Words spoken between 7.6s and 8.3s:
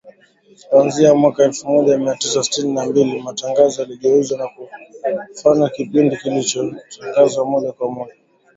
kwa moja